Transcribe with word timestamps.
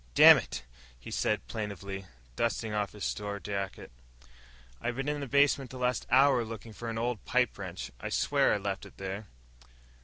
"Dammit," 0.15 0.63
he 0.99 1.11
said 1.11 1.45
plaintively, 1.45 2.07
dusting 2.35 2.73
off 2.73 2.93
his 2.93 3.05
store 3.05 3.39
jacket, 3.39 3.91
"I 4.81 4.89
been 4.89 5.07
in 5.07 5.19
the 5.19 5.27
basement 5.27 5.69
the 5.69 5.77
last 5.77 6.07
hour 6.09 6.43
looking 6.43 6.73
for 6.73 6.89
an 6.89 6.97
old 6.97 7.23
pipe 7.23 7.55
wrench. 7.55 7.91
I 7.99 8.09
swear 8.09 8.51
I 8.51 8.57
left 8.57 8.87
it 8.87 8.97
there!" 8.97 9.27